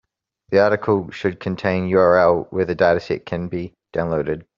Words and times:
The 0.49 0.59
article 0.59 1.11
should 1.11 1.39
contain 1.39 1.87
URL 1.87 2.47
where 2.51 2.65
the 2.65 2.75
dataset 2.75 3.23
can 3.27 3.49
be 3.49 3.75
downloaded. 3.93 4.45